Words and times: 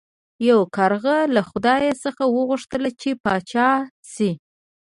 یو 0.49 0.59
کارغه 0.75 1.17
له 1.35 1.41
خدای 1.49 1.85
څخه 2.03 2.23
وغوښتل 2.35 2.83
چې 3.01 3.09
پاچا 3.23 3.69
شي. 4.13 4.31